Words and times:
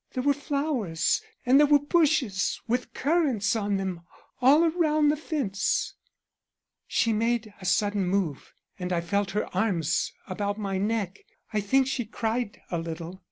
There 0.13 0.23
were 0.23 0.33
flowers 0.33 1.21
and 1.45 1.59
there 1.59 1.67
were 1.67 1.77
bushes 1.77 2.59
with 2.67 2.91
currants 2.91 3.55
on 3.55 3.77
them 3.77 4.01
all 4.41 4.67
round 4.71 5.11
the 5.11 5.15
fence.' 5.15 5.93
"She 6.87 7.13
made 7.13 7.53
a 7.61 7.65
sudden 7.65 8.07
move, 8.07 8.51
and 8.79 8.91
I 8.91 8.99
felt 9.01 9.29
her 9.37 9.45
arms 9.55 10.11
about 10.25 10.57
my 10.57 10.79
neck. 10.79 11.19
I 11.53 11.61
think 11.61 11.85
she 11.85 12.05
cried 12.05 12.59
a 12.71 12.79
little. 12.79 13.19